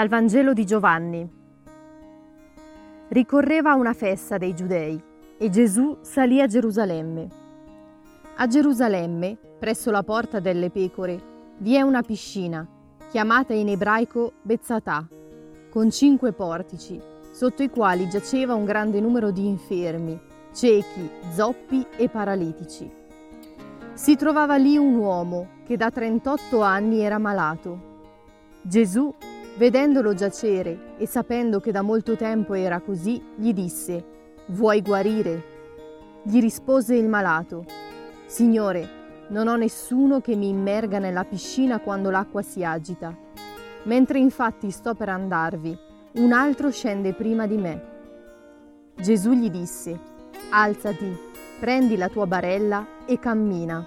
Dal 0.00 0.08
Vangelo 0.08 0.54
di 0.54 0.64
Giovanni. 0.64 1.30
Ricorreva 3.08 3.74
una 3.74 3.92
festa 3.92 4.38
dei 4.38 4.54
giudei 4.54 4.98
e 5.36 5.50
Gesù 5.50 5.98
salì 6.00 6.40
a 6.40 6.46
Gerusalemme. 6.46 7.28
A 8.36 8.46
Gerusalemme, 8.46 9.36
presso 9.58 9.90
la 9.90 10.02
porta 10.02 10.40
delle 10.40 10.70
pecore, 10.70 11.20
vi 11.58 11.74
è 11.74 11.82
una 11.82 12.00
piscina, 12.00 12.66
chiamata 13.10 13.52
in 13.52 13.68
ebraico 13.68 14.32
Bezzatà, 14.40 15.06
con 15.68 15.90
cinque 15.90 16.32
portici, 16.32 16.98
sotto 17.30 17.62
i 17.62 17.68
quali 17.68 18.08
giaceva 18.08 18.54
un 18.54 18.64
grande 18.64 19.00
numero 19.00 19.30
di 19.30 19.46
infermi, 19.46 20.18
ciechi, 20.54 21.10
zoppi 21.34 21.84
e 21.98 22.08
paralitici. 22.08 22.90
Si 23.92 24.16
trovava 24.16 24.56
lì 24.56 24.78
un 24.78 24.94
uomo 24.94 25.48
che 25.66 25.76
da 25.76 25.90
38 25.90 26.62
anni 26.62 27.00
era 27.00 27.18
malato. 27.18 27.88
Gesù 28.62 29.14
Vedendolo 29.60 30.14
giacere 30.14 30.94
e 30.96 31.06
sapendo 31.06 31.60
che 31.60 31.70
da 31.70 31.82
molto 31.82 32.16
tempo 32.16 32.54
era 32.54 32.80
così, 32.80 33.22
gli 33.36 33.52
disse, 33.52 34.02
Vuoi 34.46 34.80
guarire? 34.80 35.42
Gli 36.22 36.40
rispose 36.40 36.94
il 36.94 37.06
malato, 37.06 37.66
Signore, 38.24 39.26
non 39.28 39.48
ho 39.48 39.56
nessuno 39.56 40.22
che 40.22 40.34
mi 40.34 40.48
immerga 40.48 40.98
nella 40.98 41.24
piscina 41.24 41.78
quando 41.78 42.08
l'acqua 42.08 42.40
si 42.40 42.64
agita. 42.64 43.14
Mentre 43.82 44.18
infatti 44.18 44.70
sto 44.70 44.94
per 44.94 45.10
andarvi, 45.10 45.78
un 46.12 46.32
altro 46.32 46.70
scende 46.70 47.12
prima 47.12 47.46
di 47.46 47.56
me. 47.58 47.82
Gesù 48.96 49.32
gli 49.32 49.50
disse, 49.50 49.94
Alzati, 50.48 51.14
prendi 51.60 51.98
la 51.98 52.08
tua 52.08 52.26
barella 52.26 53.04
e 53.04 53.18
cammina. 53.18 53.86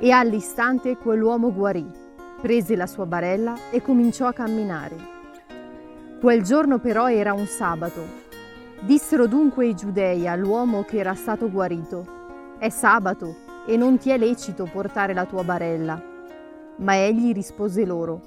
E 0.00 0.10
all'istante 0.10 0.96
quell'uomo 0.96 1.52
guarì 1.52 2.01
prese 2.42 2.74
la 2.74 2.88
sua 2.88 3.06
barella 3.06 3.54
e 3.70 3.80
cominciò 3.80 4.26
a 4.26 4.32
camminare. 4.32 4.96
Quel 6.20 6.42
giorno 6.42 6.80
però 6.80 7.08
era 7.08 7.32
un 7.32 7.46
sabato. 7.46 8.02
Dissero 8.80 9.28
dunque 9.28 9.68
i 9.68 9.74
giudei 9.74 10.26
all'uomo 10.26 10.82
che 10.82 10.98
era 10.98 11.14
stato 11.14 11.48
guarito, 11.48 12.04
è 12.58 12.68
sabato 12.68 13.36
e 13.64 13.76
non 13.76 13.96
ti 13.96 14.10
è 14.10 14.18
lecito 14.18 14.68
portare 14.70 15.14
la 15.14 15.24
tua 15.24 15.44
barella. 15.44 16.02
Ma 16.78 16.96
egli 16.96 17.32
rispose 17.32 17.84
loro, 17.84 18.20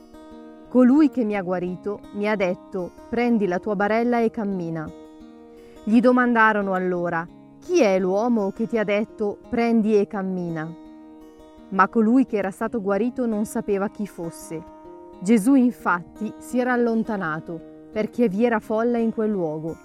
colui 0.70 1.10
che 1.10 1.26
mi 1.26 1.36
ha 1.36 1.42
guarito 1.42 2.00
mi 2.14 2.30
ha 2.30 2.38
detto, 2.38 2.92
prendi 3.10 3.48
la 3.48 3.60
tua 3.60 3.76
barella 3.76 4.22
e 4.22 4.32
cammina. 4.32 4.90
Gli 5.84 6.00
domandarono 6.00 6.74
allora, 6.74 7.28
chi 7.60 7.82
è 7.82 8.00
l'uomo 8.00 8.52
che 8.52 8.66
ti 8.66 8.78
ha 8.78 8.86
detto, 8.86 9.40
prendi 9.50 9.98
e 10.00 10.08
cammina? 10.08 10.84
Ma 11.70 11.88
colui 11.88 12.26
che 12.26 12.38
era 12.38 12.52
stato 12.52 12.82
guarito 12.82 13.26
non 13.26 13.46
sapeva 13.46 13.90
chi 13.90 14.08
fosse. 14.08 14.64
Gesù 15.20 15.56
infatti 15.56 16.34
si 16.38 16.60
era 16.60 16.74
allontanato 16.74 17.74
perché 17.92 18.28
vi 18.28 18.46
era 18.46 18.60
folla 18.60 18.98
in 18.98 19.14
quel 19.14 19.30
luogo. 19.30 19.76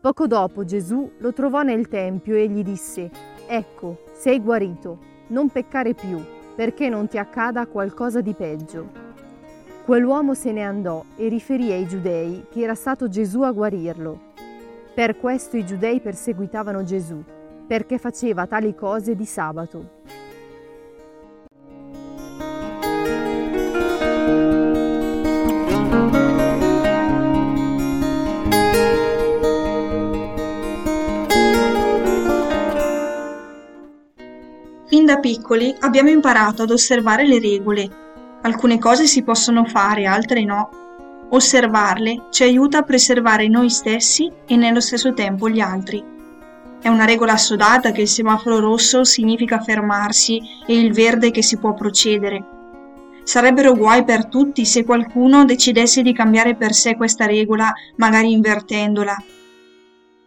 Poco 0.00 0.26
dopo 0.26 0.64
Gesù 0.64 1.12
lo 1.18 1.32
trovò 1.32 1.62
nel 1.62 1.88
Tempio 1.88 2.34
e 2.34 2.48
gli 2.48 2.62
disse, 2.62 3.10
Ecco, 3.46 4.04
sei 4.12 4.40
guarito, 4.40 4.98
non 5.28 5.48
peccare 5.48 5.94
più, 5.94 6.18
perché 6.54 6.88
non 6.88 7.06
ti 7.06 7.18
accada 7.18 7.66
qualcosa 7.66 8.20
di 8.20 8.34
peggio. 8.34 8.88
Quell'uomo 9.84 10.34
se 10.34 10.52
ne 10.52 10.62
andò 10.62 11.04
e 11.16 11.28
riferì 11.28 11.72
ai 11.72 11.86
giudei 11.86 12.46
che 12.50 12.62
era 12.62 12.74
stato 12.74 13.08
Gesù 13.08 13.42
a 13.42 13.52
guarirlo. 13.52 14.30
Per 14.94 15.16
questo 15.16 15.56
i 15.56 15.64
giudei 15.66 16.00
perseguitavano 16.00 16.82
Gesù, 16.82 17.22
perché 17.66 17.98
faceva 17.98 18.46
tali 18.46 18.74
cose 18.74 19.14
di 19.14 19.24
sabato. 19.24 20.00
Da 35.12 35.18
piccoli 35.18 35.74
abbiamo 35.80 36.08
imparato 36.08 36.62
ad 36.62 36.70
osservare 36.70 37.26
le 37.26 37.38
regole. 37.38 37.90
Alcune 38.42 38.78
cose 38.78 39.06
si 39.06 39.22
possono 39.22 39.66
fare, 39.66 40.06
altre 40.06 40.42
no. 40.42 40.70
Osservarle 41.28 42.28
ci 42.30 42.44
aiuta 42.44 42.78
a 42.78 42.82
preservare 42.82 43.46
noi 43.48 43.68
stessi 43.68 44.32
e 44.46 44.56
nello 44.56 44.80
stesso 44.80 45.12
tempo 45.12 45.50
gli 45.50 45.60
altri. 45.60 46.02
È 46.80 46.88
una 46.88 47.04
regola 47.04 47.34
assodata 47.34 47.90
che 47.92 48.02
il 48.02 48.08
semaforo 48.08 48.58
rosso 48.58 49.04
significa 49.04 49.60
fermarsi 49.60 50.40
e 50.66 50.78
il 50.78 50.92
verde 50.94 51.30
che 51.30 51.42
si 51.42 51.58
può 51.58 51.74
procedere. 51.74 52.44
Sarebbero 53.22 53.74
guai 53.74 54.04
per 54.04 54.26
tutti 54.26 54.64
se 54.64 54.84
qualcuno 54.84 55.44
decidesse 55.44 56.00
di 56.00 56.14
cambiare 56.14 56.56
per 56.56 56.72
sé 56.72 56.96
questa 56.96 57.26
regola, 57.26 57.70
magari 57.96 58.32
invertendola. 58.32 59.14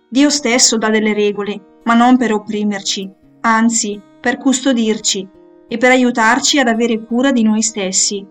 Dio 0.07 0.29
stesso 0.29 0.77
dà 0.77 0.89
delle 0.89 1.13
regole, 1.13 1.79
ma 1.83 1.95
non 1.95 2.17
per 2.17 2.31
opprimerci, 2.33 3.11
anzi 3.41 4.13
per 4.25 4.37
custodirci 4.37 5.27
e 5.67 5.77
per 5.77 5.91
aiutarci 5.91 6.57
ad 6.57 6.67
avere 6.67 7.05
cura 7.05 7.31
di 7.31 7.43
noi 7.43 7.61
stessi. 7.61 8.25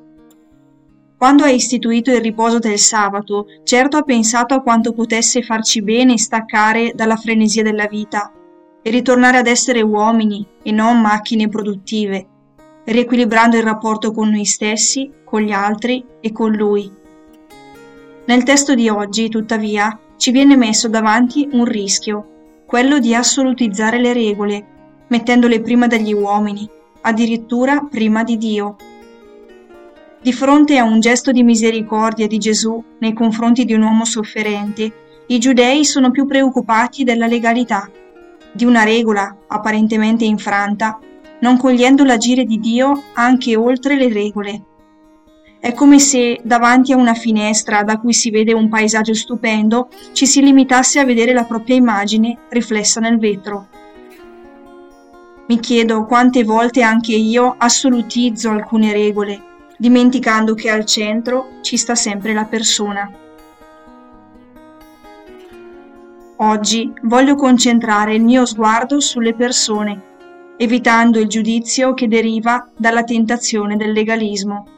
Quando 1.17 1.45
ha 1.45 1.51
istituito 1.51 2.11
il 2.11 2.21
riposo 2.21 2.59
del 2.59 2.79
sabato, 2.79 3.47
certo 3.63 3.99
ha 3.99 4.03
pensato 4.03 4.55
a 4.55 4.61
quanto 4.61 4.93
potesse 4.93 5.43
farci 5.43 5.83
bene 5.83 6.19
staccare 6.19 6.95
dalla 6.97 7.15
frenesia 7.15 7.63
della 7.63 7.87
vita 7.87 8.33
e 8.83 8.91
ritornare 8.91 9.39
ad 9.39 9.47
essere 9.47 9.83
uomini 9.83 10.45
e 10.65 10.73
non 10.73 11.01
macchine 11.01 11.49
produttive, 11.49 12.27
riequilibrando 12.87 13.57
il 13.57 13.63
rapporto 13.63 14.11
con 14.11 14.31
noi 14.31 14.47
stessi, 14.47 15.09
con 15.25 15.43
gli 15.43 15.53
altri 15.53 16.05
e 16.21 16.33
con 16.33 16.51
Lui. 16.51 16.91
Nel 18.25 18.43
testo 18.43 18.75
di 18.75 18.89
oggi, 18.89 19.29
tuttavia, 19.29 19.97
ci 20.17 20.33
viene 20.33 20.57
messo 20.57 20.89
davanti 20.89 21.49
un 21.53 21.65
rischio, 21.65 22.65
quello 22.67 22.99
di 22.99 23.15
assolutizzare 23.15 24.01
le 24.01 24.13
regole 24.13 24.67
mettendole 25.15 25.61
prima 25.61 25.87
degli 25.87 26.13
uomini, 26.13 26.69
addirittura 27.03 27.87
prima 27.89 28.25
di 28.25 28.37
Dio. 28.37 28.77
Di 30.21 30.33
fronte 30.33 30.77
a 30.77 30.83
un 30.83 30.99
gesto 30.99 31.31
di 31.31 31.45
misericordia 31.45 32.27
di 32.27 32.39
Gesù 32.39 32.83
nei 32.99 33.13
confronti 33.13 33.65
di 33.65 33.75
un 33.75 33.83
uomo 33.83 34.05
sofferente, 34.05 34.93
i 35.29 35.39
giudei 35.39 35.85
sono 35.85 36.11
più 36.11 36.27
preoccupati 36.27 37.05
della 37.05 37.29
legalità, 37.29 37.89
di 38.51 38.65
una 38.65 38.83
regola 38.83 39.37
apparentemente 39.47 40.25
infranta, 40.25 40.99
non 41.39 41.59
cogliendo 41.59 42.03
l'agire 42.03 42.45
di 42.45 42.59
Dio 42.59 43.01
anche 43.13 43.55
oltre 43.55 43.95
le 43.95 44.13
regole. 44.13 44.63
È 45.61 45.73
come 45.75 46.01
se 46.01 46.41
davanti 46.43 46.93
a 46.93 46.97
una 46.97 47.15
finestra 47.15 47.85
da 47.85 48.01
cui 48.01 48.13
si 48.13 48.31
vede 48.31 48.53
un 48.53 48.69
paesaggio 48.69 49.15
stupendo 49.15 49.89
ci 50.13 50.27
si 50.27 50.43
limitasse 50.43 50.99
a 50.99 51.05
vedere 51.05 51.33
la 51.33 51.45
propria 51.45 51.77
immagine 51.77 52.37
riflessa 52.49 52.99
nel 52.99 53.19
vetro. 53.19 53.69
Mi 55.47 55.61
chiedo 55.61 56.07
quante 56.07 56.43
volte 56.43 56.81
anche 56.81 57.15
io 57.15 57.55
assolutizzo 57.59 58.49
alcune 58.49 58.95
regole, 58.95 59.43
dimenticando 59.77 60.55
che 60.55 60.71
al 60.71 60.87
centro 60.87 61.59
ci 61.61 61.77
sta 61.77 61.95
sempre 61.95 62.33
la 62.33 62.45
persona. 62.45 63.11
Oggi 66.37 66.91
voglio 67.03 67.35
concentrare 67.35 68.15
il 68.15 68.23
mio 68.23 68.47
sguardo 68.47 69.01
sulle 69.01 69.35
persone, 69.35 70.57
evitando 70.57 71.19
il 71.19 71.29
giudizio 71.29 71.93
che 71.93 72.09
deriva 72.09 72.67
dalla 72.75 73.05
tentazione 73.05 73.77
del 73.77 73.93
legalismo. 73.93 74.74